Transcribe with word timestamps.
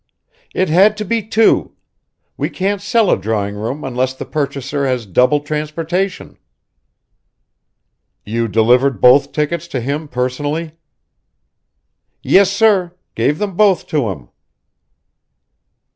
"It 0.55 0.67
had 0.67 0.97
to 0.97 1.05
be 1.05 1.21
two. 1.21 1.73
We 2.35 2.49
can't 2.49 2.81
sell 2.81 3.11
a 3.11 3.15
drawing 3.17 3.53
room 3.53 3.83
unless 3.83 4.15
the 4.15 4.25
purchaser 4.25 4.87
has 4.87 5.05
double 5.05 5.41
transportation." 5.41 6.39
"You 8.25 8.47
delivered 8.47 8.99
both 8.99 9.31
tickets 9.31 9.67
to 9.67 9.79
him 9.79 10.07
personally?" 10.07 10.71
"Yes, 12.23 12.49
sir 12.51 12.95
gave 13.13 13.37
them 13.37 13.55
both 13.55 13.85
to 13.89 14.09
him." 14.09 14.29